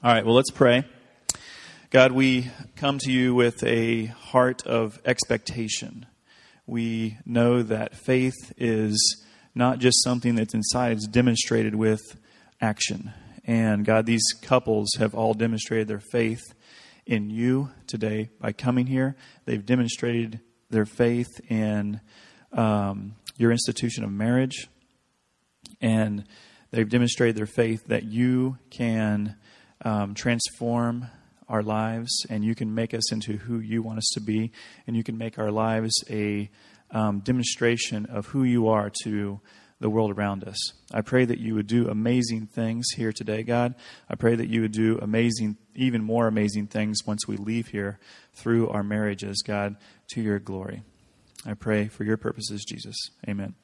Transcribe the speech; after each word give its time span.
All 0.00 0.12
right, 0.12 0.24
well, 0.24 0.36
let's 0.36 0.52
pray. 0.52 0.84
God, 1.90 2.12
we 2.12 2.52
come 2.76 2.98
to 3.00 3.10
you 3.10 3.34
with 3.34 3.64
a 3.64 4.06
heart 4.06 4.64
of 4.64 5.00
expectation. 5.04 6.06
We 6.68 7.18
know 7.26 7.64
that 7.64 7.96
faith 7.96 8.52
is 8.56 9.26
not 9.56 9.80
just 9.80 10.04
something 10.04 10.36
that's 10.36 10.54
inside, 10.54 10.92
it's 10.92 11.08
demonstrated 11.08 11.74
with 11.74 12.00
action. 12.60 13.12
And 13.44 13.84
God, 13.84 14.06
these 14.06 14.22
couples 14.40 14.88
have 15.00 15.16
all 15.16 15.34
demonstrated 15.34 15.88
their 15.88 16.02
faith 16.12 16.44
in 17.04 17.28
you 17.28 17.70
today 17.88 18.30
by 18.40 18.52
coming 18.52 18.86
here. 18.86 19.16
They've 19.46 19.66
demonstrated 19.66 20.38
their 20.70 20.86
faith 20.86 21.40
in 21.50 22.00
um, 22.52 23.16
your 23.36 23.50
institution 23.50 24.04
of 24.04 24.12
marriage. 24.12 24.68
And 25.80 26.22
they've 26.70 26.88
demonstrated 26.88 27.34
their 27.34 27.46
faith 27.46 27.86
that 27.86 28.04
you 28.04 28.58
can 28.70 29.34
um, 29.82 30.14
transform 30.14 31.08
our 31.48 31.62
lives 31.62 32.26
and 32.28 32.44
you 32.44 32.54
can 32.54 32.74
make 32.74 32.92
us 32.92 33.12
into 33.12 33.36
who 33.38 33.58
you 33.58 33.82
want 33.82 33.98
us 33.98 34.08
to 34.14 34.20
be. 34.20 34.52
And 34.86 34.96
you 34.96 35.02
can 35.02 35.16
make 35.16 35.38
our 35.38 35.50
lives 35.50 35.92
a 36.10 36.50
um, 36.90 37.20
demonstration 37.20 38.06
of 38.06 38.26
who 38.26 38.44
you 38.44 38.68
are 38.68 38.90
to 39.04 39.40
the 39.80 39.88
world 39.88 40.10
around 40.10 40.44
us. 40.44 40.72
I 40.92 41.02
pray 41.02 41.24
that 41.24 41.38
you 41.38 41.54
would 41.54 41.68
do 41.68 41.88
amazing 41.88 42.46
things 42.46 42.86
here 42.96 43.12
today, 43.12 43.42
God. 43.42 43.74
I 44.08 44.16
pray 44.16 44.34
that 44.34 44.48
you 44.48 44.62
would 44.62 44.72
do 44.72 44.98
amazing, 45.00 45.56
even 45.74 46.02
more 46.02 46.26
amazing 46.26 46.66
things 46.66 47.06
once 47.06 47.28
we 47.28 47.36
leave 47.36 47.68
here 47.68 48.00
through 48.34 48.68
our 48.70 48.82
marriages, 48.82 49.42
God, 49.46 49.76
to 50.10 50.20
your 50.20 50.40
glory. 50.40 50.82
I 51.46 51.54
pray 51.54 51.86
for 51.86 52.02
your 52.02 52.16
purposes, 52.16 52.64
Jesus. 52.64 52.96
Amen. 53.28 53.54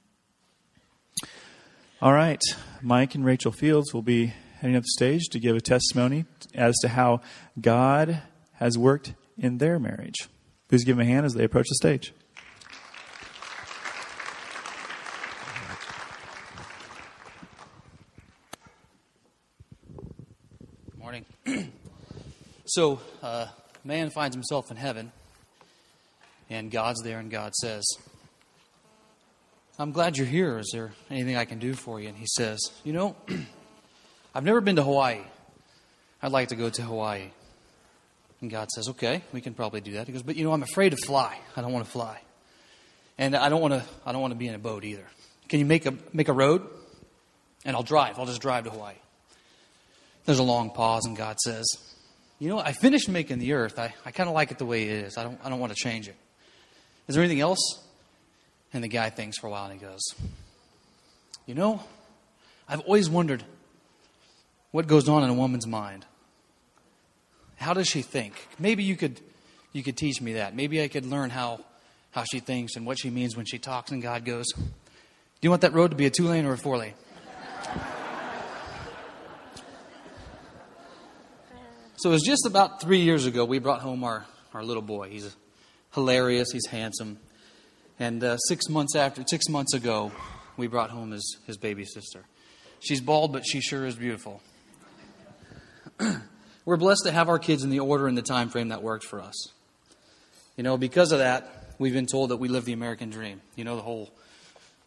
All 2.00 2.12
right. 2.12 2.40
Mike 2.80 3.14
and 3.14 3.24
Rachel 3.24 3.50
Fields 3.50 3.92
will 3.92 4.02
be 4.02 4.34
heading 4.64 4.76
up 4.78 4.82
the 4.82 4.88
stage 4.88 5.28
to 5.28 5.38
give 5.38 5.54
a 5.54 5.60
testimony 5.60 6.24
as 6.54 6.74
to 6.78 6.88
how 6.88 7.20
God 7.60 8.22
has 8.54 8.78
worked 8.78 9.12
in 9.36 9.58
their 9.58 9.78
marriage. 9.78 10.30
Please 10.70 10.84
give 10.84 10.96
them 10.96 11.06
a 11.06 11.10
hand 11.10 11.26
as 11.26 11.34
they 11.34 11.44
approach 11.44 11.68
the 11.68 11.74
stage. 11.74 12.14
Good 20.92 20.98
Morning. 20.98 21.26
So, 22.64 23.00
uh, 23.22 23.48
man 23.84 24.08
finds 24.08 24.34
himself 24.34 24.70
in 24.70 24.78
heaven, 24.78 25.12
and 26.48 26.70
God's 26.70 27.02
there, 27.02 27.18
and 27.18 27.30
God 27.30 27.54
says, 27.54 27.84
I'm 29.78 29.92
glad 29.92 30.16
you're 30.16 30.26
here. 30.26 30.58
Is 30.58 30.70
there 30.72 30.92
anything 31.10 31.36
I 31.36 31.44
can 31.44 31.58
do 31.58 31.74
for 31.74 32.00
you? 32.00 32.08
And 32.08 32.16
he 32.16 32.26
says, 32.26 32.58
You 32.82 32.94
know, 32.94 33.16
I've 34.34 34.44
never 34.44 34.60
been 34.60 34.76
to 34.76 34.82
Hawaii. 34.82 35.20
I'd 36.22 36.32
like 36.32 36.48
to 36.48 36.56
go 36.56 36.70
to 36.70 36.82
Hawaii. 36.82 37.30
And 38.40 38.50
God 38.50 38.70
says, 38.70 38.88
Okay, 38.88 39.22
we 39.32 39.40
can 39.40 39.54
probably 39.54 39.80
do 39.80 39.92
that. 39.92 40.06
He 40.06 40.12
goes, 40.12 40.22
But 40.22 40.36
you 40.36 40.44
know, 40.44 40.52
I'm 40.52 40.62
afraid 40.62 40.90
to 40.90 40.96
fly. 40.96 41.38
I 41.56 41.60
don't 41.60 41.72
want 41.72 41.84
to 41.84 41.90
fly. 41.90 42.20
And 43.16 43.36
I 43.36 43.48
don't 43.48 43.60
want 43.60 43.74
to 43.74 43.84
I 44.04 44.12
don't 44.12 44.20
want 44.20 44.32
to 44.32 44.38
be 44.38 44.48
in 44.48 44.54
a 44.54 44.58
boat 44.58 44.84
either. 44.84 45.06
Can 45.48 45.60
you 45.60 45.66
make 45.66 45.86
a 45.86 45.94
make 46.12 46.28
a 46.28 46.32
road? 46.32 46.66
And 47.64 47.76
I'll 47.76 47.82
drive. 47.82 48.18
I'll 48.18 48.26
just 48.26 48.42
drive 48.42 48.64
to 48.64 48.70
Hawaii. 48.70 48.94
There's 50.26 50.38
a 50.38 50.42
long 50.42 50.70
pause, 50.70 51.04
and 51.06 51.16
God 51.16 51.38
says, 51.40 51.66
you 52.38 52.48
know, 52.48 52.58
I 52.58 52.72
finished 52.72 53.08
making 53.08 53.38
the 53.38 53.52
earth. 53.52 53.78
I, 53.78 53.94
I 54.04 54.10
kind 54.10 54.28
of 54.28 54.34
like 54.34 54.50
it 54.50 54.58
the 54.58 54.66
way 54.66 54.84
it 54.84 54.90
is. 54.90 55.16
I 55.16 55.22
don't, 55.22 55.38
I 55.44 55.48
don't 55.48 55.60
want 55.60 55.72
to 55.74 55.78
change 55.78 56.08
it. 56.08 56.16
Is 57.08 57.14
there 57.14 57.22
anything 57.22 57.40
else? 57.40 57.82
And 58.72 58.82
the 58.82 58.88
guy 58.88 59.10
thinks 59.10 59.38
for 59.38 59.46
a 59.46 59.50
while 59.50 59.64
and 59.70 59.78
he 59.78 59.86
goes, 59.86 60.02
You 61.46 61.54
know, 61.54 61.80
I've 62.68 62.80
always 62.80 63.08
wondered 63.08 63.44
what 64.74 64.88
goes 64.88 65.08
on 65.08 65.22
in 65.22 65.30
a 65.30 65.34
woman's 65.34 65.68
mind. 65.68 66.04
How 67.54 67.74
does 67.74 67.86
she 67.86 68.02
think? 68.02 68.34
Maybe 68.58 68.82
you 68.82 68.96
could, 68.96 69.20
you 69.72 69.84
could 69.84 69.96
teach 69.96 70.20
me 70.20 70.32
that. 70.32 70.56
Maybe 70.56 70.82
I 70.82 70.88
could 70.88 71.06
learn 71.06 71.30
how, 71.30 71.60
how 72.10 72.24
she 72.24 72.40
thinks 72.40 72.74
and 72.74 72.84
what 72.84 72.98
she 72.98 73.08
means 73.08 73.36
when 73.36 73.46
she 73.46 73.60
talks. 73.60 73.92
And 73.92 74.02
God 74.02 74.24
goes, 74.24 74.46
Do 74.52 74.62
you 75.42 75.50
want 75.50 75.62
that 75.62 75.74
road 75.74 75.92
to 75.92 75.96
be 75.96 76.06
a 76.06 76.10
two 76.10 76.24
lane 76.24 76.44
or 76.44 76.54
a 76.54 76.58
four 76.58 76.76
lane? 76.76 76.94
So 81.94 82.08
it 82.08 82.12
was 82.12 82.22
just 82.22 82.44
about 82.44 82.80
three 82.80 83.02
years 83.02 83.26
ago 83.26 83.44
we 83.44 83.60
brought 83.60 83.80
home 83.80 84.02
our, 84.02 84.26
our 84.54 84.64
little 84.64 84.82
boy. 84.82 85.08
He's 85.08 85.36
hilarious, 85.92 86.48
he's 86.50 86.66
handsome. 86.66 87.20
And 88.00 88.24
uh, 88.24 88.38
six 88.38 88.68
months 88.68 88.96
after, 88.96 89.22
six 89.24 89.48
months 89.48 89.72
ago, 89.72 90.10
we 90.56 90.66
brought 90.66 90.90
home 90.90 91.12
his, 91.12 91.38
his 91.46 91.58
baby 91.58 91.84
sister. 91.84 92.24
She's 92.80 93.00
bald, 93.00 93.32
but 93.32 93.46
she 93.46 93.60
sure 93.60 93.86
is 93.86 93.94
beautiful. 93.94 94.42
We're 96.64 96.76
blessed 96.76 97.04
to 97.04 97.12
have 97.12 97.28
our 97.28 97.38
kids 97.38 97.62
in 97.62 97.70
the 97.70 97.80
order 97.80 98.06
and 98.08 98.16
the 98.16 98.22
time 98.22 98.48
frame 98.48 98.68
that 98.68 98.82
worked 98.82 99.04
for 99.04 99.20
us. 99.20 99.48
You 100.56 100.64
know, 100.64 100.76
because 100.76 101.12
of 101.12 101.18
that, 101.18 101.74
we've 101.78 101.92
been 101.92 102.06
told 102.06 102.30
that 102.30 102.36
we 102.36 102.48
live 102.48 102.64
the 102.64 102.72
American 102.72 103.10
dream. 103.10 103.40
You 103.56 103.64
know, 103.64 103.76
the 103.76 103.82
whole 103.82 104.10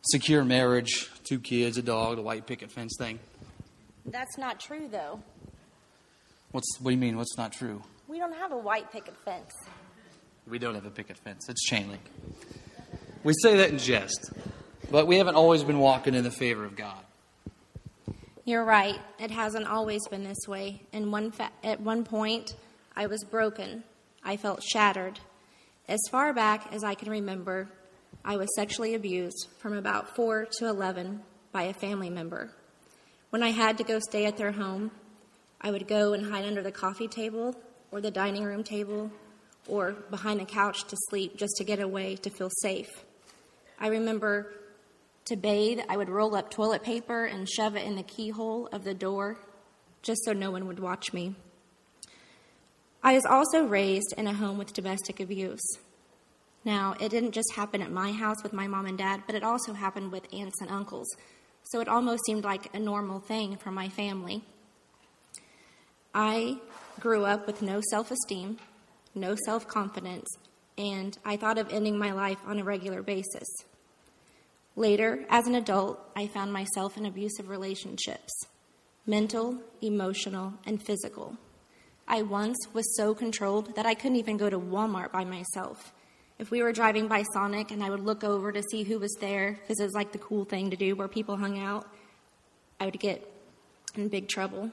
secure 0.01 0.43
marriage, 0.43 1.09
two 1.23 1.39
kids, 1.39 1.77
a 1.77 1.81
dog, 1.81 2.15
the 2.15 2.21
white 2.21 2.47
picket 2.47 2.71
fence 2.71 2.95
thing. 2.97 3.19
That's 4.05 4.37
not 4.37 4.59
true, 4.59 4.87
though. 4.89 5.21
What's, 6.51 6.79
what 6.79 6.91
do 6.91 6.95
you 6.95 7.01
mean? 7.01 7.17
What's 7.17 7.37
not 7.37 7.51
true? 7.51 7.83
We 8.07 8.19
don't 8.19 8.33
have 8.33 8.53
a 8.53 8.57
white 8.57 8.91
picket 8.91 9.15
fence. 9.25 9.51
We 10.49 10.59
don't 10.59 10.75
have 10.75 10.85
a 10.85 10.89
picket 10.89 11.17
fence. 11.17 11.49
It's 11.49 11.61
chain 11.65 11.89
link. 11.89 12.01
We 13.23 13.33
say 13.41 13.57
that 13.57 13.69
in 13.69 13.79
jest, 13.79 14.31
but 14.89 15.07
we 15.07 15.17
haven't 15.17 15.35
always 15.35 15.63
been 15.63 15.79
walking 15.79 16.15
in 16.15 16.23
the 16.23 16.31
favor 16.31 16.63
of 16.63 16.77
God. 16.77 17.03
You're 18.47 18.63
right. 18.63 18.97
It 19.19 19.29
hasn't 19.29 19.67
always 19.67 20.07
been 20.07 20.23
this 20.23 20.47
way. 20.47 20.81
And 20.93 21.11
one 21.11 21.31
fa- 21.31 21.51
at 21.65 21.81
one 21.81 22.05
point, 22.05 22.55
I 22.95 23.07
was 23.07 23.25
broken. 23.25 23.83
I 24.23 24.37
felt 24.37 24.63
shattered. 24.63 25.19
As 25.89 25.99
far 26.09 26.31
back 26.33 26.71
as 26.71 26.81
I 26.81 26.93
can 26.93 27.09
remember, 27.09 27.67
I 28.23 28.37
was 28.37 28.47
sexually 28.55 28.95
abused 28.95 29.49
from 29.59 29.73
about 29.73 30.15
4 30.15 30.47
to 30.59 30.67
11 30.69 31.23
by 31.51 31.63
a 31.63 31.73
family 31.73 32.09
member. 32.09 32.51
When 33.31 33.43
I 33.43 33.49
had 33.49 33.77
to 33.79 33.83
go 33.83 33.99
stay 33.99 34.23
at 34.23 34.37
their 34.37 34.53
home, 34.53 34.91
I 35.59 35.69
would 35.69 35.85
go 35.85 36.13
and 36.13 36.31
hide 36.31 36.45
under 36.45 36.63
the 36.63 36.71
coffee 36.71 37.09
table 37.09 37.53
or 37.91 37.99
the 37.99 38.11
dining 38.11 38.45
room 38.45 38.63
table 38.63 39.11
or 39.67 39.91
behind 40.09 40.39
the 40.39 40.45
couch 40.45 40.85
to 40.85 40.95
sleep 41.09 41.35
just 41.35 41.57
to 41.57 41.65
get 41.65 41.81
away 41.81 42.15
to 42.15 42.29
feel 42.29 42.49
safe. 42.61 43.03
I 43.77 43.87
remember 43.87 44.53
to 45.27 45.35
bathe, 45.35 45.79
I 45.89 45.97
would 45.97 46.09
roll 46.09 46.35
up 46.35 46.49
toilet 46.49 46.83
paper 46.83 47.25
and 47.25 47.47
shove 47.49 47.75
it 47.75 47.85
in 47.85 47.95
the 47.95 48.03
keyhole 48.03 48.67
of 48.71 48.83
the 48.83 48.93
door 48.93 49.37
just 50.01 50.23
so 50.23 50.31
no 50.31 50.51
one 50.51 50.67
would 50.67 50.79
watch 50.79 51.11
me. 51.11 51.35
I 53.03 53.13
was 53.13 53.25
also 53.25 53.65
raised 53.65 54.13
in 54.17 54.27
a 54.27 54.33
home 54.33 54.57
with 54.57 54.73
domestic 54.73 55.19
abuse. 55.19 55.65
Now, 56.63 56.95
it 56.99 57.09
didn't 57.09 57.33
just 57.33 57.53
happen 57.55 57.81
at 57.81 57.91
my 57.91 58.11
house 58.11 58.41
with 58.41 58.53
my 58.53 58.67
mom 58.67 58.85
and 58.85 58.97
dad, 58.97 59.23
but 59.25 59.35
it 59.35 59.43
also 59.43 59.73
happened 59.73 60.11
with 60.11 60.33
aunts 60.33 60.61
and 60.61 60.69
uncles. 60.69 61.07
So 61.63 61.81
it 61.81 61.87
almost 61.87 62.25
seemed 62.25 62.43
like 62.43 62.73
a 62.73 62.79
normal 62.79 63.19
thing 63.19 63.57
for 63.57 63.71
my 63.71 63.89
family. 63.89 64.43
I 66.13 66.57
grew 66.99 67.25
up 67.25 67.45
with 67.45 67.61
no 67.61 67.81
self 67.89 68.11
esteem, 68.11 68.57
no 69.13 69.35
self 69.45 69.67
confidence, 69.67 70.27
and 70.77 71.17
I 71.25 71.37
thought 71.37 71.57
of 71.57 71.71
ending 71.71 71.97
my 71.97 72.11
life 72.13 72.39
on 72.45 72.59
a 72.59 72.63
regular 72.63 73.01
basis. 73.01 73.47
Later, 74.77 75.25
as 75.27 75.47
an 75.47 75.55
adult, 75.55 75.99
I 76.15 76.27
found 76.27 76.53
myself 76.53 76.97
in 76.97 77.07
abusive 77.07 77.49
relationships 77.49 78.45
mental, 79.07 79.57
emotional, 79.81 80.53
and 80.67 80.81
physical. 80.81 81.35
I 82.07 82.21
once 82.21 82.57
was 82.73 82.95
so 82.95 83.15
controlled 83.15 83.75
that 83.75 83.87
I 83.87 83.95
couldn't 83.95 84.17
even 84.17 84.37
go 84.37 84.51
to 84.51 84.59
Walmart 84.59 85.11
by 85.11 85.23
myself. 85.23 85.93
If 86.37 86.51
we 86.51 86.61
were 86.61 86.71
driving 86.73 87.07
by 87.07 87.23
Sonic 87.33 87.71
and 87.71 87.83
I 87.83 87.89
would 87.89 88.01
look 88.01 88.23
over 88.23 88.51
to 88.51 88.61
see 88.69 88.83
who 88.83 88.99
was 88.99 89.15
there, 89.19 89.53
because 89.53 89.79
it 89.79 89.83
was 89.83 89.95
like 89.95 90.11
the 90.11 90.19
cool 90.19 90.45
thing 90.45 90.69
to 90.69 90.77
do 90.77 90.95
where 90.95 91.07
people 91.07 91.37
hung 91.37 91.57
out, 91.57 91.87
I 92.79 92.85
would 92.85 92.99
get 92.99 93.27
in 93.95 94.09
big 94.09 94.27
trouble. 94.27 94.69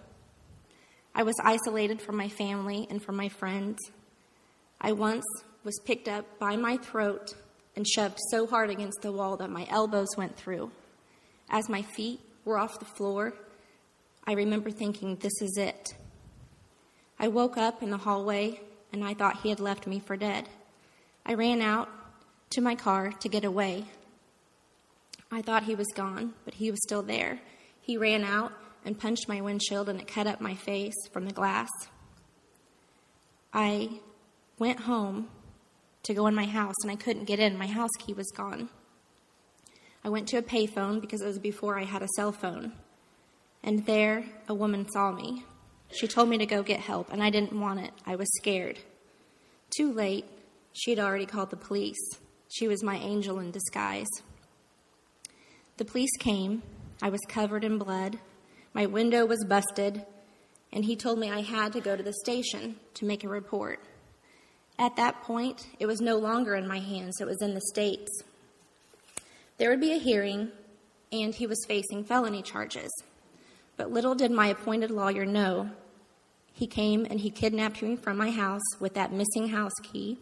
I 1.14 1.22
was 1.22 1.36
isolated 1.42 2.02
from 2.02 2.16
my 2.16 2.28
family 2.28 2.86
and 2.90 3.02
from 3.02 3.16
my 3.16 3.30
friends. 3.30 3.78
I 4.80 4.92
once 4.92 5.24
was 5.64 5.80
picked 5.86 6.08
up 6.08 6.38
by 6.38 6.56
my 6.56 6.76
throat 6.76 7.34
and 7.76 7.86
shoved 7.86 8.18
so 8.30 8.46
hard 8.46 8.70
against 8.70 9.02
the 9.02 9.12
wall 9.12 9.36
that 9.36 9.50
my 9.50 9.66
elbows 9.70 10.16
went 10.16 10.36
through. 10.36 10.70
As 11.50 11.68
my 11.68 11.82
feet 11.82 12.20
were 12.44 12.58
off 12.58 12.78
the 12.78 12.84
floor, 12.84 13.34
I 14.26 14.32
remember 14.32 14.70
thinking, 14.70 15.16
this 15.16 15.42
is 15.42 15.56
it. 15.58 15.94
I 17.18 17.28
woke 17.28 17.56
up 17.56 17.82
in 17.82 17.90
the 17.90 17.98
hallway 17.98 18.60
and 18.92 19.04
I 19.04 19.14
thought 19.14 19.40
he 19.42 19.48
had 19.50 19.60
left 19.60 19.86
me 19.86 19.98
for 19.98 20.16
dead. 20.16 20.48
I 21.26 21.34
ran 21.34 21.60
out 21.60 21.88
to 22.50 22.60
my 22.60 22.74
car 22.74 23.12
to 23.20 23.28
get 23.28 23.44
away. 23.44 23.84
I 25.30 25.42
thought 25.42 25.64
he 25.64 25.74
was 25.74 25.88
gone, 25.94 26.34
but 26.44 26.54
he 26.54 26.70
was 26.70 26.80
still 26.82 27.02
there. 27.02 27.40
He 27.80 27.96
ran 27.96 28.24
out 28.24 28.52
and 28.84 28.98
punched 28.98 29.28
my 29.28 29.40
windshield 29.40 29.88
and 29.88 30.00
it 30.00 30.06
cut 30.06 30.26
up 30.26 30.40
my 30.40 30.54
face 30.54 30.94
from 31.12 31.26
the 31.26 31.32
glass. 31.32 31.70
I 33.52 34.00
went 34.58 34.80
home 34.80 35.28
to 36.04 36.14
go 36.14 36.26
in 36.26 36.34
my 36.34 36.46
house 36.46 36.74
and 36.82 36.90
I 36.90 36.96
couldn't 36.96 37.24
get 37.24 37.40
in. 37.40 37.58
My 37.58 37.66
house 37.66 37.90
key 37.98 38.12
was 38.12 38.30
gone. 38.30 38.68
I 40.04 40.10
went 40.10 40.28
to 40.28 40.36
a 40.36 40.42
payphone 40.42 41.00
because 41.00 41.22
it 41.22 41.26
was 41.26 41.38
before 41.38 41.78
I 41.78 41.84
had 41.84 42.02
a 42.02 42.08
cell 42.16 42.30
phone. 42.30 42.72
And 43.62 43.86
there, 43.86 44.24
a 44.46 44.54
woman 44.54 44.86
saw 44.90 45.10
me. 45.10 45.44
She 45.90 46.06
told 46.06 46.28
me 46.28 46.36
to 46.38 46.46
go 46.46 46.62
get 46.62 46.80
help, 46.80 47.10
and 47.10 47.22
I 47.22 47.30
didn't 47.30 47.58
want 47.58 47.80
it. 47.80 47.92
I 48.04 48.16
was 48.16 48.28
scared. 48.36 48.78
Too 49.74 49.90
late, 49.90 50.26
she 50.72 50.90
had 50.90 50.98
already 50.98 51.24
called 51.24 51.50
the 51.50 51.56
police. 51.56 52.18
She 52.52 52.68
was 52.68 52.82
my 52.82 52.96
angel 52.96 53.38
in 53.38 53.50
disguise. 53.50 54.08
The 55.78 55.84
police 55.84 56.14
came. 56.18 56.62
I 57.00 57.08
was 57.08 57.20
covered 57.28 57.64
in 57.64 57.78
blood. 57.78 58.18
My 58.74 58.86
window 58.86 59.24
was 59.24 59.44
busted, 59.48 60.04
and 60.72 60.84
he 60.84 60.96
told 60.96 61.18
me 61.18 61.30
I 61.30 61.40
had 61.40 61.72
to 61.72 61.80
go 61.80 61.96
to 61.96 62.02
the 62.02 62.12
station 62.24 62.76
to 62.94 63.06
make 63.06 63.24
a 63.24 63.28
report. 63.28 63.80
At 64.78 64.96
that 64.96 65.22
point, 65.22 65.66
it 65.78 65.86
was 65.86 66.00
no 66.00 66.16
longer 66.16 66.54
in 66.54 66.66
my 66.66 66.80
hands, 66.80 67.20
it 67.20 67.26
was 67.26 67.40
in 67.40 67.54
the 67.54 67.60
state's. 67.72 68.22
There 69.58 69.70
would 69.70 69.80
be 69.80 69.92
a 69.92 69.98
hearing, 69.98 70.50
and 71.12 71.34
he 71.34 71.46
was 71.46 71.64
facing 71.66 72.04
felony 72.04 72.42
charges. 72.42 72.90
But 73.76 73.92
little 73.92 74.14
did 74.14 74.30
my 74.30 74.48
appointed 74.48 74.90
lawyer 74.90 75.24
know. 75.24 75.70
He 76.52 76.66
came 76.66 77.04
and 77.04 77.20
he 77.20 77.30
kidnapped 77.30 77.82
me 77.82 77.96
from 77.96 78.16
my 78.16 78.30
house 78.30 78.62
with 78.80 78.94
that 78.94 79.12
missing 79.12 79.48
house 79.48 79.74
key. 79.82 80.18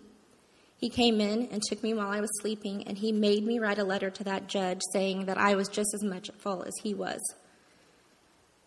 He 0.77 0.91
came 0.91 1.21
in 1.21 1.49
and 1.53 1.63
took 1.63 1.83
me 1.83 1.95
while 1.95 2.09
I 2.09 2.21
was 2.21 2.41
sleeping, 2.41 2.87
and 2.89 2.99
he 2.99 3.13
made 3.13 3.45
me 3.47 3.59
write 3.59 3.79
a 3.79 3.85
letter 3.85 4.11
to 4.11 4.25
that 4.25 4.49
judge 4.49 4.81
saying 4.93 5.27
that 5.27 5.39
I 5.39 5.55
was 5.55 5.69
just 5.69 5.95
as 5.95 6.03
much 6.03 6.29
at 6.29 6.41
fault 6.41 6.67
as 6.67 6.75
he 6.83 6.93
was. 6.93 7.21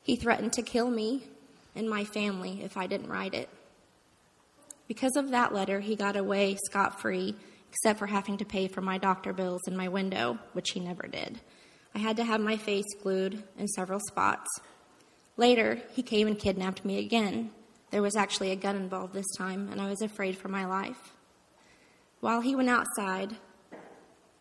He 0.01 0.15
threatened 0.15 0.53
to 0.53 0.61
kill 0.61 0.89
me 0.89 1.23
and 1.75 1.89
my 1.89 2.05
family 2.05 2.61
if 2.63 2.77
I 2.77 2.87
didn't 2.87 3.09
write 3.09 3.33
it. 3.33 3.49
Because 4.87 5.15
of 5.15 5.31
that 5.31 5.53
letter, 5.53 5.79
he 5.79 5.95
got 5.95 6.15
away 6.15 6.57
scot 6.65 7.01
free, 7.01 7.35
except 7.69 7.99
for 7.99 8.07
having 8.07 8.37
to 8.37 8.45
pay 8.45 8.67
for 8.67 8.81
my 8.81 8.97
doctor 8.97 9.33
bills 9.33 9.61
and 9.67 9.75
my 9.75 9.87
window, 9.87 10.37
which 10.53 10.71
he 10.71 10.79
never 10.79 11.07
did. 11.07 11.39
I 11.93 11.99
had 11.99 12.17
to 12.17 12.23
have 12.23 12.41
my 12.41 12.57
face 12.57 12.85
glued 13.01 13.43
in 13.57 13.67
several 13.67 13.99
spots. 13.99 14.49
Later, 15.37 15.81
he 15.93 16.03
came 16.03 16.27
and 16.27 16.37
kidnapped 16.37 16.85
me 16.85 16.99
again. 16.99 17.51
There 17.91 18.01
was 18.01 18.15
actually 18.15 18.51
a 18.51 18.55
gun 18.55 18.75
involved 18.75 19.13
this 19.13 19.25
time, 19.37 19.69
and 19.71 19.81
I 19.81 19.89
was 19.89 20.01
afraid 20.01 20.37
for 20.37 20.49
my 20.49 20.65
life. 20.65 21.13
While 22.19 22.41
he 22.41 22.55
went 22.55 22.69
outside, 22.69 23.35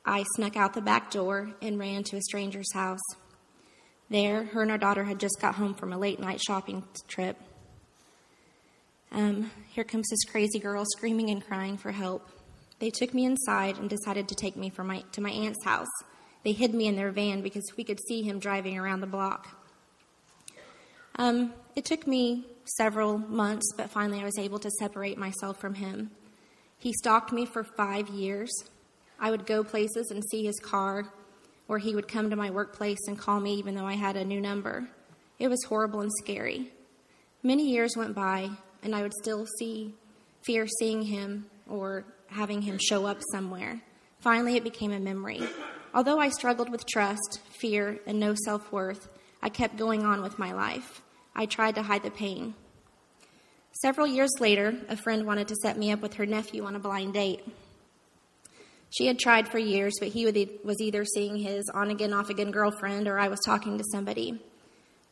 I 0.04 0.24
snuck 0.34 0.56
out 0.56 0.74
the 0.74 0.80
back 0.82 1.10
door 1.10 1.52
and 1.62 1.78
ran 1.78 2.02
to 2.04 2.16
a 2.16 2.22
stranger's 2.22 2.72
house. 2.72 3.00
There, 4.10 4.44
her 4.44 4.62
and 4.62 4.70
her 4.70 4.78
daughter 4.78 5.04
had 5.04 5.18
just 5.18 5.40
got 5.40 5.54
home 5.54 5.74
from 5.74 5.92
a 5.92 5.98
late 5.98 6.20
night 6.20 6.40
shopping 6.40 6.84
trip. 7.08 7.36
Um, 9.14 9.52
here 9.70 9.84
comes 9.84 10.08
this 10.10 10.24
crazy 10.24 10.58
girl 10.58 10.84
screaming 10.84 11.30
and 11.30 11.46
crying 11.46 11.76
for 11.76 11.92
help. 11.92 12.28
They 12.80 12.90
took 12.90 13.14
me 13.14 13.24
inside 13.24 13.78
and 13.78 13.88
decided 13.88 14.26
to 14.26 14.34
take 14.34 14.56
me 14.56 14.72
my, 14.76 15.04
to 15.12 15.20
my 15.20 15.30
aunt's 15.30 15.64
house. 15.64 15.86
They 16.42 16.50
hid 16.50 16.74
me 16.74 16.88
in 16.88 16.96
their 16.96 17.12
van 17.12 17.40
because 17.40 17.62
we 17.76 17.84
could 17.84 18.00
see 18.08 18.22
him 18.22 18.40
driving 18.40 18.76
around 18.76 19.02
the 19.02 19.06
block. 19.06 19.46
Um, 21.14 21.54
it 21.76 21.84
took 21.84 22.08
me 22.08 22.44
several 22.64 23.18
months, 23.18 23.72
but 23.76 23.88
finally 23.88 24.20
I 24.20 24.24
was 24.24 24.36
able 24.36 24.58
to 24.58 24.70
separate 24.80 25.16
myself 25.16 25.60
from 25.60 25.74
him. 25.74 26.10
He 26.76 26.92
stalked 26.92 27.30
me 27.30 27.46
for 27.46 27.62
five 27.62 28.08
years. 28.08 28.50
I 29.20 29.30
would 29.30 29.46
go 29.46 29.62
places 29.62 30.10
and 30.10 30.24
see 30.28 30.44
his 30.44 30.58
car, 30.58 31.04
or 31.68 31.78
he 31.78 31.94
would 31.94 32.08
come 32.08 32.30
to 32.30 32.36
my 32.36 32.50
workplace 32.50 33.06
and 33.06 33.16
call 33.16 33.38
me 33.38 33.54
even 33.54 33.76
though 33.76 33.86
I 33.86 33.94
had 33.94 34.16
a 34.16 34.24
new 34.24 34.40
number. 34.40 34.88
It 35.38 35.46
was 35.46 35.62
horrible 35.62 36.00
and 36.00 36.10
scary. 36.18 36.72
Many 37.44 37.70
years 37.70 37.96
went 37.96 38.16
by, 38.16 38.50
and 38.84 38.94
I 38.94 39.02
would 39.02 39.14
still 39.14 39.46
see 39.58 39.94
fear 40.42 40.66
seeing 40.78 41.02
him 41.02 41.46
or 41.68 42.04
having 42.28 42.62
him 42.62 42.78
show 42.78 43.06
up 43.06 43.20
somewhere. 43.32 43.80
Finally, 44.20 44.56
it 44.56 44.64
became 44.64 44.92
a 44.92 45.00
memory. 45.00 45.42
Although 45.92 46.18
I 46.18 46.28
struggled 46.28 46.70
with 46.70 46.86
trust, 46.86 47.40
fear, 47.58 47.98
and 48.06 48.20
no 48.20 48.34
self 48.34 48.70
worth, 48.70 49.08
I 49.42 49.48
kept 49.48 49.76
going 49.76 50.04
on 50.04 50.22
with 50.22 50.38
my 50.38 50.52
life. 50.52 51.02
I 51.34 51.46
tried 51.46 51.74
to 51.76 51.82
hide 51.82 52.02
the 52.02 52.10
pain. 52.10 52.54
Several 53.82 54.06
years 54.06 54.30
later, 54.38 54.74
a 54.88 54.96
friend 54.96 55.26
wanted 55.26 55.48
to 55.48 55.56
set 55.56 55.76
me 55.76 55.90
up 55.90 56.00
with 56.00 56.14
her 56.14 56.26
nephew 56.26 56.64
on 56.64 56.76
a 56.76 56.78
blind 56.78 57.14
date. 57.14 57.44
She 58.90 59.06
had 59.06 59.18
tried 59.18 59.48
for 59.48 59.58
years, 59.58 59.94
but 59.98 60.08
he 60.08 60.24
was 60.62 60.80
either 60.80 61.04
seeing 61.04 61.36
his 61.36 61.68
on 61.74 61.90
again, 61.90 62.12
off 62.12 62.30
again 62.30 62.52
girlfriend 62.52 63.08
or 63.08 63.18
I 63.18 63.28
was 63.28 63.40
talking 63.44 63.78
to 63.78 63.84
somebody. 63.90 64.40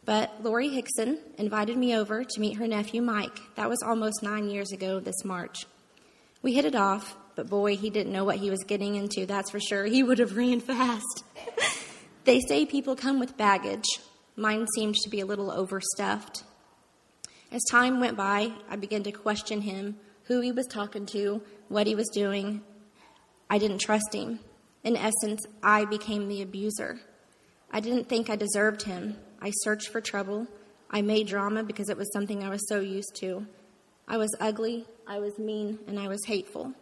But 0.04 0.43
Lori 0.43 0.69
Hickson 0.69 1.19
invited 1.38 1.76
me 1.76 1.96
over 1.96 2.25
to 2.25 2.40
meet 2.40 2.56
her 2.56 2.66
nephew 2.66 3.02
Mike. 3.02 3.38
That 3.54 3.69
was 3.69 3.82
almost 3.84 4.22
nine 4.22 4.49
years 4.49 4.72
ago 4.72 4.99
this 4.99 5.25
March. 5.25 5.64
We 6.43 6.54
hit 6.54 6.64
it 6.64 6.75
off, 6.75 7.16
but 7.37 7.49
boy, 7.49 7.76
he 7.76 7.88
didn't 7.88 8.12
know 8.12 8.25
what 8.25 8.38
he 8.38 8.50
was 8.50 8.64
getting 8.64 8.96
into, 8.96 9.26
that's 9.26 9.50
for 9.50 9.60
sure. 9.60 9.84
He 9.84 10.02
would 10.02 10.19
have 10.19 10.37
ran 10.37 10.60
fast. 10.60 11.25
they 12.25 12.40
say 12.40 12.66
people 12.66 12.96
come 12.96 13.20
with 13.20 13.37
baggage. 13.37 13.87
Mine 14.34 14.66
seemed 14.75 14.96
to 14.96 15.10
be 15.10 15.20
a 15.20 15.26
little 15.26 15.52
overstuffed. 15.52 16.43
As 17.52 17.62
time 17.70 18.00
went 18.00 18.16
by, 18.16 18.50
I 18.69 18.76
began 18.76 19.02
to 19.04 19.12
question 19.12 19.60
him, 19.60 19.96
who 20.25 20.40
he 20.40 20.50
was 20.50 20.66
talking 20.66 21.06
to, 21.06 21.43
what 21.69 21.87
he 21.87 21.94
was 21.94 22.08
doing. 22.08 22.62
I 23.49 23.58
didn't 23.58 23.81
trust 23.81 24.14
him. 24.14 24.40
In 24.82 24.96
essence, 24.96 25.46
I 25.62 25.84
became 25.84 26.28
the 26.28 26.43
abuser. 26.43 26.99
I 27.70 27.81
didn't 27.81 28.08
think 28.08 28.31
I 28.31 28.37
deserved 28.37 28.82
him. 28.82 29.16
I 29.42 29.50
searched 29.50 29.88
for 29.88 30.00
trouble. 30.00 30.46
I 30.88 31.02
made 31.02 31.26
drama 31.26 31.64
because 31.64 31.88
it 31.88 31.96
was 31.96 32.12
something 32.12 32.44
I 32.44 32.48
was 32.48 32.68
so 32.68 32.78
used 32.78 33.16
to. 33.16 33.44
I 34.06 34.16
was 34.16 34.32
ugly, 34.38 34.86
I 35.04 35.18
was 35.18 35.36
mean, 35.36 35.80
and 35.88 35.98
I 35.98 36.06
was 36.06 36.24
hateful. 36.26 36.72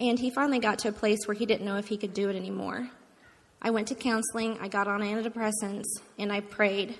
And 0.00 0.18
he 0.18 0.30
finally 0.30 0.60
got 0.60 0.78
to 0.80 0.88
a 0.88 0.92
place 0.92 1.26
where 1.26 1.34
he 1.34 1.44
didn't 1.44 1.66
know 1.66 1.76
if 1.76 1.88
he 1.88 1.98
could 1.98 2.14
do 2.14 2.30
it 2.30 2.36
anymore. 2.36 2.88
I 3.60 3.68
went 3.68 3.88
to 3.88 3.94
counseling, 3.94 4.58
I 4.62 4.68
got 4.68 4.88
on 4.88 5.02
antidepressants, 5.02 5.84
and 6.18 6.32
I 6.32 6.40
prayed. 6.40 6.98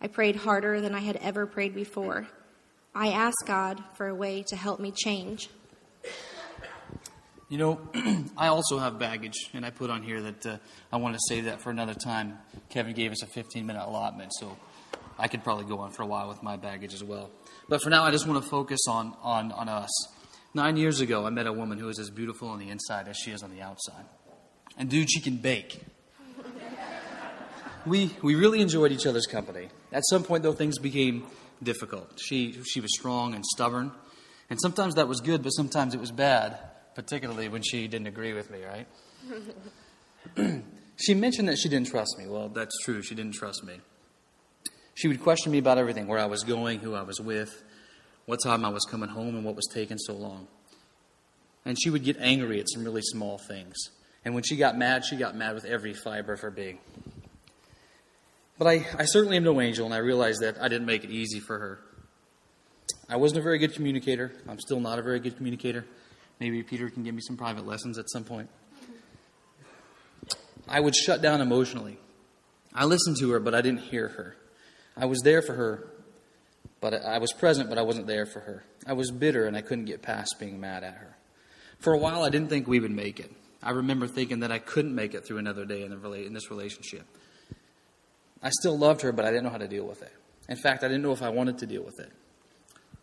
I 0.00 0.06
prayed 0.06 0.36
harder 0.36 0.80
than 0.80 0.94
I 0.94 1.00
had 1.00 1.16
ever 1.16 1.44
prayed 1.44 1.74
before. 1.74 2.28
I 2.94 3.08
asked 3.08 3.44
God 3.46 3.82
for 3.94 4.06
a 4.06 4.14
way 4.14 4.44
to 4.44 4.56
help 4.56 4.78
me 4.78 4.92
change. 4.92 5.50
You 7.50 7.58
know, 7.58 7.80
I 8.36 8.46
also 8.46 8.78
have 8.78 9.00
baggage, 9.00 9.50
and 9.54 9.66
I 9.66 9.70
put 9.70 9.90
on 9.90 10.04
here 10.04 10.22
that 10.22 10.46
uh, 10.46 10.58
I 10.92 10.98
want 10.98 11.16
to 11.16 11.20
save 11.28 11.46
that 11.46 11.60
for 11.60 11.70
another 11.70 11.94
time. 11.94 12.38
Kevin 12.68 12.94
gave 12.94 13.10
us 13.10 13.24
a 13.24 13.26
15 13.26 13.66
minute 13.66 13.84
allotment, 13.84 14.30
so 14.38 14.56
I 15.18 15.26
could 15.26 15.42
probably 15.42 15.64
go 15.64 15.80
on 15.80 15.90
for 15.90 16.04
a 16.04 16.06
while 16.06 16.28
with 16.28 16.44
my 16.44 16.56
baggage 16.56 16.94
as 16.94 17.02
well. 17.02 17.32
But 17.68 17.82
for 17.82 17.90
now, 17.90 18.04
I 18.04 18.12
just 18.12 18.24
want 18.28 18.40
to 18.40 18.48
focus 18.48 18.78
on, 18.88 19.16
on, 19.20 19.50
on 19.50 19.68
us. 19.68 19.90
Nine 20.54 20.76
years 20.76 21.00
ago, 21.00 21.26
I 21.26 21.30
met 21.30 21.48
a 21.48 21.52
woman 21.52 21.76
who 21.76 21.88
is 21.88 21.98
as 21.98 22.08
beautiful 22.08 22.46
on 22.46 22.60
the 22.60 22.68
inside 22.68 23.08
as 23.08 23.16
she 23.16 23.32
is 23.32 23.42
on 23.42 23.50
the 23.50 23.62
outside. 23.62 24.04
And 24.78 24.88
dude, 24.88 25.10
she 25.10 25.20
can 25.20 25.38
bake. 25.38 25.82
we, 27.84 28.14
we 28.22 28.36
really 28.36 28.60
enjoyed 28.60 28.92
each 28.92 29.06
other's 29.06 29.26
company. 29.26 29.70
At 29.90 30.04
some 30.08 30.22
point, 30.22 30.44
though, 30.44 30.52
things 30.52 30.78
became 30.78 31.26
difficult. 31.60 32.16
She, 32.24 32.62
she 32.62 32.80
was 32.80 32.92
strong 32.96 33.34
and 33.34 33.44
stubborn, 33.44 33.90
and 34.48 34.60
sometimes 34.60 34.94
that 34.94 35.08
was 35.08 35.20
good, 35.20 35.42
but 35.42 35.50
sometimes 35.50 35.94
it 35.94 36.00
was 36.00 36.12
bad, 36.12 36.56
particularly 36.94 37.48
when 37.48 37.62
she 37.62 37.88
didn't 37.88 38.06
agree 38.06 38.32
with 38.32 38.50
me, 38.50 38.60
right? 38.64 38.86
she 40.96 41.14
mentioned 41.14 41.48
that 41.48 41.58
she 41.58 41.68
didn't 41.68 41.88
trust 41.88 42.16
me. 42.18 42.26
Well, 42.26 42.48
that's 42.48 42.76
true, 42.84 43.02
she 43.02 43.14
didn't 43.14 43.34
trust 43.34 43.64
me. 43.64 43.80
She 44.94 45.08
would 45.08 45.22
question 45.22 45.52
me 45.52 45.58
about 45.58 45.78
everything 45.78 46.06
where 46.06 46.18
I 46.18 46.26
was 46.26 46.42
going, 46.42 46.80
who 46.80 46.94
I 46.94 47.02
was 47.02 47.20
with, 47.20 47.62
what 48.26 48.38
time 48.42 48.64
I 48.64 48.68
was 48.68 48.84
coming 48.84 49.08
home, 49.08 49.34
and 49.34 49.44
what 49.44 49.56
was 49.56 49.66
taking 49.72 49.98
so 49.98 50.14
long. 50.14 50.46
And 51.64 51.76
she 51.80 51.90
would 51.90 52.04
get 52.04 52.16
angry 52.20 52.60
at 52.60 52.66
some 52.68 52.84
really 52.84 53.02
small 53.02 53.38
things. 53.38 53.76
And 54.24 54.34
when 54.34 54.42
she 54.42 54.56
got 54.56 54.76
mad, 54.76 55.04
she 55.04 55.16
got 55.16 55.34
mad 55.34 55.54
with 55.54 55.64
every 55.64 55.94
fiber 55.94 56.34
of 56.34 56.40
her 56.40 56.50
being. 56.50 56.78
But 58.58 58.66
I, 58.66 58.86
I 58.98 59.04
certainly 59.06 59.38
am 59.38 59.44
no 59.44 59.58
angel, 59.60 59.86
and 59.86 59.94
I 59.94 59.98
realized 59.98 60.42
that 60.42 60.60
I 60.60 60.68
didn't 60.68 60.86
make 60.86 61.02
it 61.02 61.10
easy 61.10 61.40
for 61.40 61.58
her. 61.58 61.80
I 63.08 63.16
wasn't 63.16 63.40
a 63.40 63.42
very 63.42 63.58
good 63.58 63.72
communicator. 63.72 64.32
I'm 64.46 64.60
still 64.60 64.80
not 64.80 64.98
a 64.98 65.02
very 65.02 65.18
good 65.18 65.36
communicator. 65.36 65.86
Maybe 66.40 66.62
Peter 66.62 66.88
can 66.88 67.04
give 67.04 67.14
me 67.14 67.20
some 67.20 67.36
private 67.36 67.66
lessons 67.66 67.98
at 67.98 68.10
some 68.10 68.24
point. 68.24 68.48
I 70.66 70.80
would 70.80 70.96
shut 70.96 71.20
down 71.20 71.40
emotionally. 71.40 71.98
I 72.74 72.86
listened 72.86 73.18
to 73.18 73.30
her, 73.32 73.40
but 73.40 73.54
I 73.54 73.60
didn't 73.60 73.80
hear 73.80 74.08
her. 74.08 74.36
I 74.96 75.04
was 75.04 75.20
there 75.20 75.42
for 75.42 75.54
her, 75.54 75.86
but 76.80 76.94
I 76.94 77.18
was 77.18 77.32
present, 77.32 77.68
but 77.68 77.76
I 77.76 77.82
wasn't 77.82 78.06
there 78.06 78.24
for 78.24 78.40
her. 78.40 78.64
I 78.86 78.94
was 78.94 79.10
bitter, 79.10 79.46
and 79.46 79.56
I 79.56 79.60
couldn't 79.60 79.84
get 79.84 80.00
past 80.00 80.36
being 80.40 80.60
mad 80.60 80.82
at 80.82 80.94
her. 80.94 81.16
For 81.78 81.92
a 81.92 81.98
while, 81.98 82.22
I 82.22 82.30
didn't 82.30 82.48
think 82.48 82.66
we 82.66 82.80
would 82.80 82.90
make 82.90 83.20
it. 83.20 83.30
I 83.62 83.70
remember 83.70 84.06
thinking 84.06 84.40
that 84.40 84.52
I 84.52 84.58
couldn't 84.58 84.94
make 84.94 85.14
it 85.14 85.26
through 85.26 85.38
another 85.38 85.64
day 85.64 85.82
in, 85.82 85.90
the, 85.90 86.12
in 86.12 86.32
this 86.32 86.50
relationship. 86.50 87.04
I 88.42 88.50
still 88.50 88.78
loved 88.78 89.02
her, 89.02 89.12
but 89.12 89.24
I 89.24 89.28
didn't 89.30 89.44
know 89.44 89.50
how 89.50 89.58
to 89.58 89.68
deal 89.68 89.84
with 89.84 90.02
it. 90.02 90.12
In 90.48 90.56
fact, 90.56 90.82
I 90.82 90.88
didn't 90.88 91.02
know 91.02 91.12
if 91.12 91.22
I 91.22 91.28
wanted 91.28 91.58
to 91.58 91.66
deal 91.66 91.82
with 91.82 92.00
it. 92.00 92.10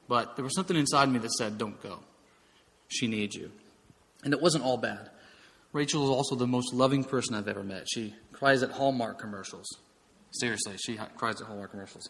But 0.07 0.35
there 0.35 0.43
was 0.43 0.55
something 0.55 0.75
inside 0.75 1.09
me 1.09 1.19
that 1.19 1.31
said, 1.31 1.57
Don't 1.57 1.81
go. 1.81 1.99
She 2.87 3.07
needs 3.07 3.35
you. 3.35 3.51
And 4.23 4.33
it 4.33 4.41
wasn't 4.41 4.63
all 4.63 4.77
bad. 4.77 5.09
Rachel 5.73 6.03
is 6.03 6.09
also 6.09 6.35
the 6.35 6.47
most 6.47 6.73
loving 6.73 7.03
person 7.03 7.35
I've 7.35 7.47
ever 7.47 7.63
met. 7.63 7.85
She 7.91 8.15
cries 8.31 8.63
at 8.63 8.71
Hallmark 8.71 9.19
commercials. 9.19 9.67
Seriously, 10.31 10.75
she 10.77 10.97
cries 11.15 11.41
at 11.41 11.47
Hallmark 11.47 11.71
commercials. 11.71 12.09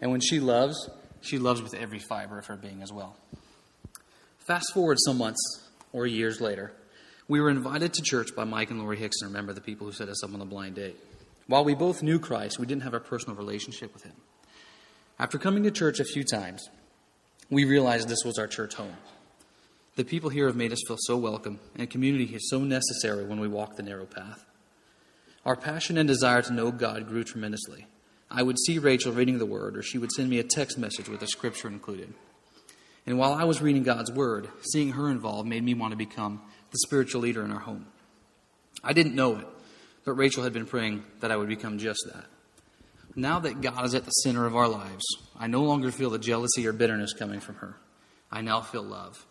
And 0.00 0.10
when 0.10 0.20
she 0.20 0.40
loves, 0.40 0.88
she 1.20 1.38
loves 1.38 1.62
with 1.62 1.74
every 1.74 1.98
fiber 1.98 2.38
of 2.38 2.46
her 2.46 2.56
being 2.56 2.82
as 2.82 2.92
well. 2.92 3.16
Fast 4.38 4.72
forward 4.72 4.98
some 5.00 5.18
months 5.18 5.68
or 5.92 6.06
years 6.06 6.40
later, 6.40 6.72
we 7.26 7.40
were 7.40 7.50
invited 7.50 7.92
to 7.94 8.02
church 8.02 8.34
by 8.34 8.44
Mike 8.44 8.70
and 8.70 8.80
Lori 8.80 8.96
Hickson. 8.96 9.28
Remember 9.28 9.52
the 9.52 9.60
people 9.60 9.86
who 9.86 9.92
set 9.92 10.08
us 10.08 10.24
up 10.24 10.32
on 10.32 10.38
the 10.38 10.46
blind 10.46 10.76
date. 10.76 10.96
While 11.46 11.64
we 11.64 11.74
both 11.74 12.02
knew 12.02 12.18
Christ, 12.18 12.58
we 12.58 12.66
didn't 12.66 12.82
have 12.82 12.94
a 12.94 13.00
personal 13.00 13.36
relationship 13.36 13.92
with 13.92 14.04
him. 14.04 14.14
After 15.18 15.38
coming 15.38 15.64
to 15.64 15.70
church 15.70 15.98
a 15.98 16.04
few 16.04 16.24
times, 16.24 16.68
we 17.50 17.64
realized 17.64 18.08
this 18.08 18.24
was 18.24 18.38
our 18.38 18.46
church 18.46 18.74
home. 18.74 18.96
The 19.98 20.04
people 20.04 20.30
here 20.30 20.46
have 20.46 20.54
made 20.54 20.72
us 20.72 20.84
feel 20.86 20.96
so 20.96 21.16
welcome, 21.16 21.58
and 21.74 21.90
community 21.90 22.32
is 22.32 22.48
so 22.48 22.60
necessary 22.60 23.24
when 23.24 23.40
we 23.40 23.48
walk 23.48 23.74
the 23.74 23.82
narrow 23.82 24.06
path. 24.06 24.46
Our 25.44 25.56
passion 25.56 25.98
and 25.98 26.06
desire 26.06 26.40
to 26.40 26.52
know 26.52 26.70
God 26.70 27.08
grew 27.08 27.24
tremendously. 27.24 27.88
I 28.30 28.44
would 28.44 28.60
see 28.60 28.78
Rachel 28.78 29.12
reading 29.12 29.38
the 29.38 29.44
Word, 29.44 29.76
or 29.76 29.82
she 29.82 29.98
would 29.98 30.12
send 30.12 30.30
me 30.30 30.38
a 30.38 30.44
text 30.44 30.78
message 30.78 31.08
with 31.08 31.20
a 31.22 31.26
scripture 31.26 31.66
included. 31.66 32.14
And 33.06 33.18
while 33.18 33.32
I 33.32 33.42
was 33.42 33.60
reading 33.60 33.82
God's 33.82 34.12
Word, 34.12 34.46
seeing 34.70 34.92
her 34.92 35.10
involved 35.10 35.48
made 35.48 35.64
me 35.64 35.74
want 35.74 35.90
to 35.90 35.96
become 35.96 36.42
the 36.70 36.78
spiritual 36.78 37.22
leader 37.22 37.44
in 37.44 37.50
our 37.50 37.58
home. 37.58 37.86
I 38.84 38.92
didn't 38.92 39.16
know 39.16 39.38
it, 39.38 39.48
but 40.04 40.12
Rachel 40.12 40.44
had 40.44 40.52
been 40.52 40.66
praying 40.66 41.02
that 41.18 41.32
I 41.32 41.36
would 41.36 41.48
become 41.48 41.76
just 41.76 42.06
that. 42.14 42.26
Now 43.16 43.40
that 43.40 43.62
God 43.62 43.84
is 43.84 43.96
at 43.96 44.04
the 44.04 44.12
center 44.12 44.46
of 44.46 44.54
our 44.54 44.68
lives, 44.68 45.04
I 45.36 45.48
no 45.48 45.64
longer 45.64 45.90
feel 45.90 46.10
the 46.10 46.20
jealousy 46.20 46.68
or 46.68 46.72
bitterness 46.72 47.14
coming 47.14 47.40
from 47.40 47.56
her. 47.56 47.74
I 48.30 48.42
now 48.42 48.60
feel 48.60 48.84
love. 48.84 49.26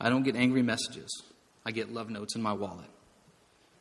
I 0.00 0.08
don't 0.08 0.22
get 0.22 0.36
angry 0.36 0.62
messages. 0.62 1.10
I 1.64 1.72
get 1.72 1.92
love 1.92 2.08
notes 2.08 2.34
in 2.34 2.42
my 2.42 2.54
wallet, 2.54 2.88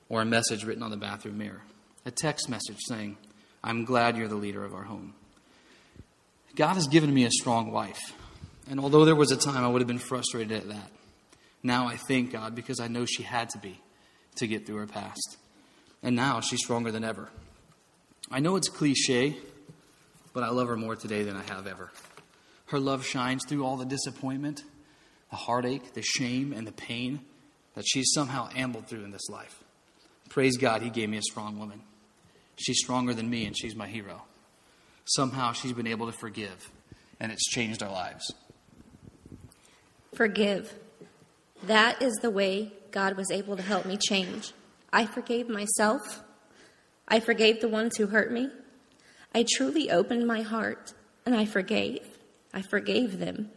or 0.09 0.21
a 0.21 0.25
message 0.25 0.65
written 0.65 0.83
on 0.83 0.91
the 0.91 0.97
bathroom 0.97 1.37
mirror, 1.37 1.61
a 2.05 2.11
text 2.11 2.49
message 2.49 2.79
saying, 2.87 3.17
I'm 3.63 3.85
glad 3.85 4.17
you're 4.17 4.27
the 4.27 4.35
leader 4.35 4.65
of 4.65 4.73
our 4.73 4.83
home. 4.83 5.13
God 6.55 6.73
has 6.73 6.87
given 6.87 7.13
me 7.13 7.23
a 7.23 7.31
strong 7.31 7.71
wife, 7.71 8.13
and 8.69 8.79
although 8.79 9.05
there 9.05 9.15
was 9.15 9.31
a 9.31 9.37
time 9.37 9.63
I 9.63 9.67
would 9.69 9.81
have 9.81 9.87
been 9.87 9.97
frustrated 9.97 10.51
at 10.51 10.67
that, 10.67 10.91
now 11.63 11.87
I 11.87 11.95
thank 11.95 12.31
God 12.31 12.53
because 12.53 12.79
I 12.79 12.87
know 12.87 13.05
she 13.05 13.23
had 13.23 13.49
to 13.51 13.57
be 13.59 13.79
to 14.35 14.47
get 14.47 14.65
through 14.65 14.77
her 14.77 14.87
past. 14.87 15.37
And 16.01 16.15
now 16.15 16.39
she's 16.39 16.59
stronger 16.63 16.91
than 16.91 17.03
ever. 17.03 17.29
I 18.31 18.39
know 18.39 18.55
it's 18.55 18.69
cliche, 18.69 19.35
but 20.33 20.43
I 20.43 20.49
love 20.49 20.67
her 20.67 20.77
more 20.77 20.95
today 20.95 21.23
than 21.23 21.35
I 21.35 21.43
have 21.43 21.67
ever. 21.67 21.91
Her 22.67 22.79
love 22.79 23.05
shines 23.05 23.43
through 23.47 23.65
all 23.65 23.77
the 23.77 23.85
disappointment, 23.85 24.63
the 25.29 25.35
heartache, 25.35 25.93
the 25.93 26.01
shame, 26.01 26.53
and 26.53 26.65
the 26.65 26.71
pain 26.71 27.19
that 27.75 27.85
she's 27.87 28.11
somehow 28.13 28.49
ambled 28.55 28.87
through 28.87 29.03
in 29.03 29.11
this 29.11 29.29
life. 29.29 29.63
Praise 30.29 30.57
God, 30.57 30.81
He 30.81 30.89
gave 30.89 31.09
me 31.09 31.17
a 31.17 31.21
strong 31.21 31.59
woman. 31.59 31.81
She's 32.55 32.79
stronger 32.79 33.13
than 33.13 33.29
me, 33.29 33.45
and 33.45 33.57
she's 33.57 33.75
my 33.75 33.87
hero. 33.87 34.23
Somehow 35.05 35.53
she's 35.53 35.73
been 35.73 35.87
able 35.87 36.05
to 36.07 36.17
forgive, 36.17 36.69
and 37.19 37.31
it's 37.31 37.47
changed 37.49 37.81
our 37.81 37.91
lives. 37.91 38.33
Forgive. 40.13 40.73
That 41.63 42.01
is 42.01 42.15
the 42.15 42.29
way 42.29 42.73
God 42.91 43.15
was 43.17 43.31
able 43.31 43.55
to 43.55 43.63
help 43.63 43.85
me 43.85 43.97
change. 43.97 44.53
I 44.91 45.05
forgave 45.05 45.49
myself. 45.49 46.21
I 47.07 47.19
forgave 47.19 47.61
the 47.61 47.69
ones 47.69 47.97
who 47.97 48.07
hurt 48.07 48.31
me. 48.31 48.49
I 49.33 49.45
truly 49.47 49.91
opened 49.91 50.25
my 50.27 50.41
heart 50.41 50.93
and 51.25 51.35
I 51.35 51.45
forgave. 51.45 52.05
I 52.53 52.61
forgave 52.61 53.19
them. 53.19 53.51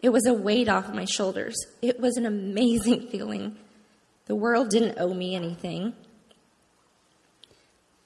It 0.00 0.10
was 0.10 0.26
a 0.26 0.34
weight 0.34 0.68
off 0.68 0.92
my 0.92 1.04
shoulders. 1.04 1.56
It 1.82 2.00
was 2.00 2.16
an 2.16 2.26
amazing 2.26 3.08
feeling. 3.10 3.56
The 4.26 4.34
world 4.34 4.70
didn't 4.70 4.98
owe 4.98 5.14
me 5.14 5.34
anything. 5.34 5.94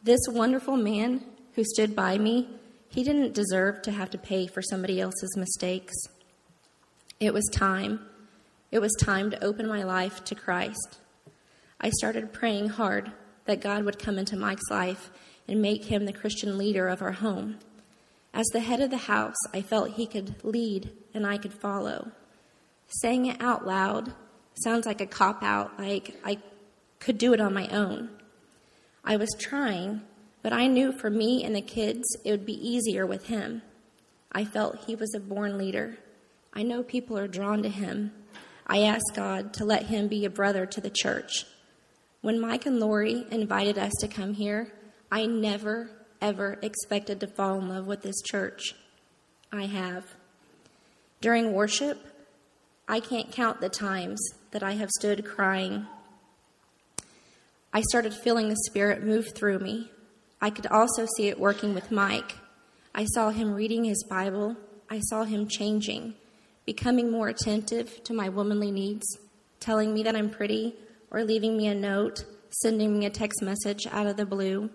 This 0.03 0.21
wonderful 0.29 0.77
man 0.77 1.23
who 1.55 1.65
stood 1.65 1.95
by 1.95 2.17
me, 2.17 2.49
he 2.89 3.03
didn't 3.03 3.35
deserve 3.35 3.83
to 3.83 3.91
have 3.91 4.11
to 4.11 4.19
pay 4.19 4.47
for 4.47 4.63
somebody 4.63 5.01
else's 5.01 5.37
mistakes. 5.37 5.95
It 7.19 7.35
was 7.35 7.47
time. 7.53 8.01
It 8.71 8.79
was 8.79 8.95
time 8.99 9.31
to 9.31 9.45
open 9.45 9.67
my 9.69 9.83
life 9.83 10.25
to 10.25 10.35
Christ. 10.35 10.99
I 11.81 11.91
started 11.91 12.33
praying 12.33 12.69
hard 12.69 13.11
that 13.45 13.61
God 13.61 13.85
would 13.85 13.99
come 13.99 14.19
into 14.19 14.37
Mike's 14.37 14.71
life 14.71 15.11
and 15.49 15.61
make 15.61 15.85
him 15.85 16.05
the 16.05 16.13
Christian 16.13 16.57
leader 16.57 16.89
of 16.89 17.03
our 17.03 17.13
home. 17.13 17.59
As 18.33 18.47
the 18.47 18.61
head 18.61 18.81
of 18.81 18.91
the 18.91 18.97
house, 18.97 19.37
I 19.53 19.61
felt 19.61 19.91
he 19.91 20.07
could 20.07 20.43
lead 20.45 20.91
and 21.13 21.27
I 21.27 21.39
could 21.39 21.53
follow. 21.53 22.13
Saying 22.87 23.27
it 23.27 23.41
out 23.41 23.67
loud 23.67 24.13
sounds 24.63 24.87
like 24.87 25.01
a 25.01 25.07
cop 25.07 25.43
out, 25.43 25.79
like 25.79 26.21
I 26.25 26.39
could 26.99 27.19
do 27.19 27.33
it 27.33 27.41
on 27.41 27.55
my 27.55 27.69
own. 27.69 28.11
I 29.05 29.17
was 29.17 29.31
trying, 29.39 30.03
but 30.43 30.53
I 30.53 30.67
knew 30.67 30.93
for 30.93 31.11
me 31.11 31.45
and 31.45 31.55
the 31.55 31.61
kids 31.61 32.05
it 32.25 32.31
would 32.31 32.47
be 32.47 32.69
easier 32.69 33.07
with 33.07 33.27
him. 33.27 33.63
I 34.33 34.45
felt 34.45 34.85
he 34.85 34.95
was 34.95 35.15
a 35.15 35.21
born 35.21 35.59
leader. 35.59 35.99
I 36.53 36.63
know 36.63 36.83
people 36.83 37.19
are 37.19 37.29
drawn 37.29 37.63
to 37.63 37.69
him. 37.69 38.13
I 38.67 38.83
asked 38.83 39.13
God 39.15 39.53
to 39.55 39.65
let 39.65 39.87
him 39.87 40.07
be 40.07 40.25
a 40.25 40.31
brother 40.31 40.67
to 40.67 40.81
the 40.81 40.91
church. 40.91 41.47
When 42.21 42.41
Mike 42.41 42.67
and 42.67 42.79
Lori 42.79 43.27
invited 43.31 43.79
us 43.79 43.93
to 44.01 44.09
come 44.09 44.35
here, 44.35 44.73
I 45.11 45.27
never, 45.27 45.91
ever 46.21 46.59
expected 46.63 47.21
to 47.21 47.27
fall 47.27 47.59
in 47.59 47.69
love 47.69 47.87
with 47.87 48.03
this 48.03 48.21
church. 48.23 48.75
I 49.53 49.67
have. 49.67 50.05
During 51.21 51.53
worship, 51.53 51.99
I 52.89 53.01
can't 53.01 53.33
count 53.33 53.61
the 53.61 53.69
times 53.69 54.21
that 54.51 54.63
I 54.63 54.73
have 54.73 54.91
stood 54.91 55.25
crying. 55.25 55.87
I 57.73 57.83
started 57.83 58.15
feeling 58.15 58.49
the 58.49 58.57
Spirit 58.69 59.05
move 59.05 59.35
through 59.35 59.61
me. 59.61 59.91
I 60.41 60.51
could 60.51 60.67
also 60.67 61.07
see 61.17 61.29
it 61.29 61.39
working 61.39 61.75
with 61.75 61.91
Mike. 61.91 62.37
I 62.95 63.05
saw 63.05 63.31
him 63.31 63.55
reading 63.55 63.85
his 63.85 64.05
Bible. 64.09 64.57
I 64.89 65.01
saw 65.01 65.25
him 65.25 65.47
changing 65.47 66.15
becoming 66.71 67.11
more 67.11 67.27
attentive 67.27 68.03
to 68.05 68.15
my 68.15 68.29
womanly 68.29 68.71
needs, 68.71 69.19
telling 69.59 69.93
me 69.93 70.05
that 70.05 70.15
I'm 70.15 70.31
pretty, 70.31 70.77
or 71.11 71.25
leaving 71.25 71.57
me 71.57 71.67
a 71.67 71.75
note, 71.75 72.25
sending 72.63 72.97
me 72.97 73.07
a 73.07 73.11
text 73.11 73.43
message 73.43 73.89
out 73.91 74.07
of 74.07 74.17
the 74.17 74.25
blue, 74.25 74.71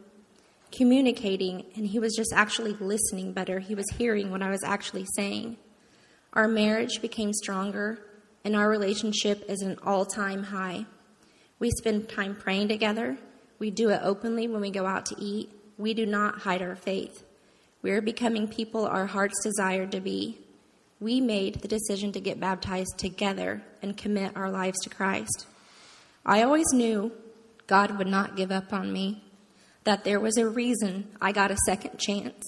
communicating, 0.76 1.66
and 1.76 1.88
he 1.88 2.00
was 2.00 2.16
just 2.16 2.34
actually 2.34 2.74
listening 2.74 3.34
better. 3.34 3.60
He 3.60 3.76
was 3.76 3.86
hearing 3.98 4.32
what 4.32 4.42
I 4.42 4.50
was 4.50 4.64
actually 4.64 5.06
saying. 5.16 5.58
Our 6.34 6.48
marriage 6.48 7.02
became 7.02 7.34
stronger, 7.34 8.00
and 8.44 8.56
our 8.56 8.70
relationship 8.70 9.44
is 9.48 9.62
an 9.62 9.78
all 9.84 10.06
time 10.06 10.44
high. 10.44 10.86
We 11.60 11.72
spend 11.72 12.10
time 12.10 12.36
praying 12.36 12.68
together. 12.68 13.18
We 13.60 13.72
do 13.72 13.90
it 13.90 14.02
openly 14.04 14.48
when 14.48 14.62
we 14.62 14.72
go 14.72 14.86
out 14.86 15.06
to 15.08 15.16
eat. 15.18 15.50
We 15.78 15.94
do 15.94 16.06
not 16.06 16.40
hide 16.40 16.62
our 16.62 16.76
faith. 16.76 17.24
We 17.82 17.92
are 17.92 18.02
becoming 18.02 18.48
people 18.48 18.86
our 18.86 19.06
hearts 19.06 19.44
desire 19.44 19.88
to 19.88 20.00
be 20.00 20.40
we 21.00 21.20
made 21.20 21.56
the 21.56 21.68
decision 21.68 22.12
to 22.14 22.22
get 22.22 22.40
baptized 22.40 22.98
together 22.98 23.62
and 23.82 23.98
commit 23.98 24.36
our 24.36 24.50
lives 24.50 24.80
to 24.82 24.90
Christ. 24.90 25.46
I 26.26 26.42
always 26.42 26.72
knew 26.72 27.12
God 27.68 27.98
would 27.98 28.08
not 28.08 28.38
give 28.38 28.52
up 28.52 28.72
on 28.72 28.94
me, 28.94 29.24
that 29.86 30.04
there 30.04 30.20
was 30.20 30.38
a 30.38 30.48
reason 30.48 31.08
I 31.22 31.32
got 31.32 31.52
a 31.52 31.58
second 31.66 31.98
chance. 31.98 32.44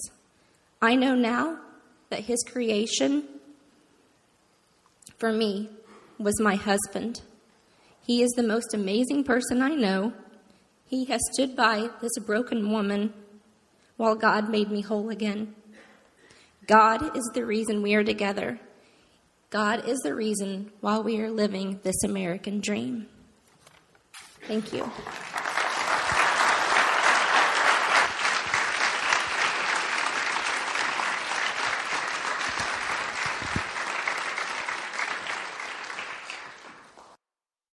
I 0.82 0.94
know 0.94 1.14
now 1.14 1.58
that 2.10 2.24
His 2.24 2.44
creation 2.44 3.24
for 5.18 5.32
me 5.32 5.70
was 6.18 6.40
my 6.40 6.56
husband. 6.56 7.22
He 8.06 8.22
is 8.22 8.30
the 8.32 8.42
most 8.42 8.74
amazing 8.74 9.24
person 9.24 9.62
I 9.62 9.70
know. 9.70 10.12
He 10.86 11.04
has 11.06 11.20
stood 11.32 11.56
by 11.56 11.90
this 12.00 12.18
broken 12.24 12.70
woman 12.70 13.12
while 13.96 14.14
God 14.14 14.48
made 14.48 14.70
me 14.70 14.80
whole 14.80 15.10
again. 15.10 15.54
God 16.66 17.16
is 17.16 17.30
the 17.34 17.44
reason 17.44 17.82
we 17.82 17.94
are 17.94 18.04
together. 18.04 18.60
God 19.50 19.88
is 19.88 19.98
the 20.00 20.14
reason 20.14 20.70
why 20.80 20.98
we 20.98 21.20
are 21.20 21.30
living 21.30 21.80
this 21.82 22.04
American 22.04 22.60
dream. 22.60 23.06
Thank 24.46 24.72
you. 24.72 24.90